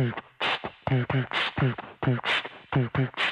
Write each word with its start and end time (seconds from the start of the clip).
Pick, 0.00 0.14
pick, 0.86 1.08
pick, 1.08 1.28
pick, 1.58 1.76
pick, 2.00 2.20
pick, 2.72 2.92
pick, 2.92 2.92
pick. 2.94 3.29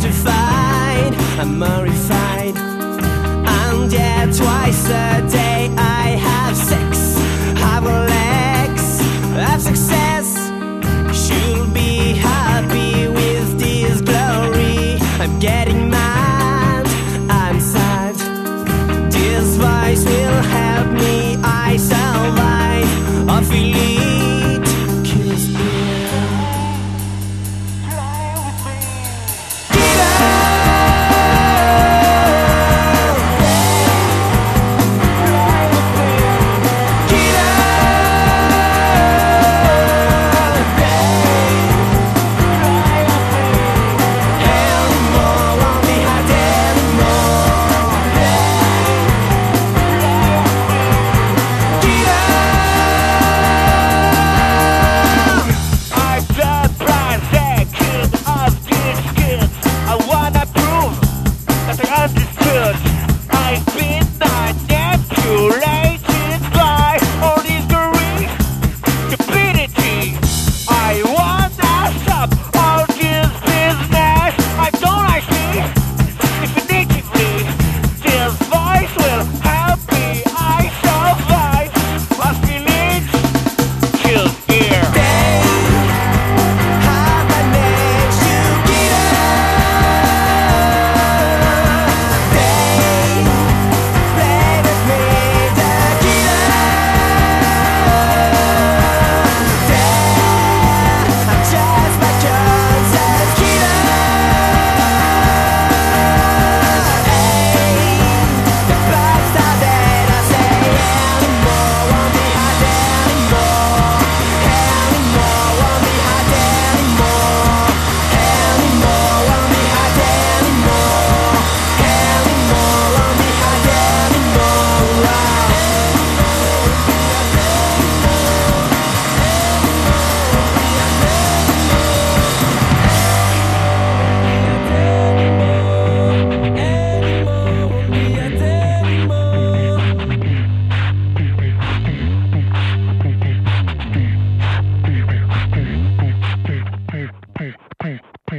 mortified, 0.00 1.14
I'm 1.38 1.58
mortified. 1.58 2.56
and 2.56 3.92
yet 3.92 4.34
twice 4.34 4.88
a 4.88 5.28
day. 5.30 5.49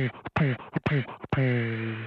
pay, 0.09 0.55
pay, 0.55 0.55
pay, 0.89 1.05
pay. 1.35 2.00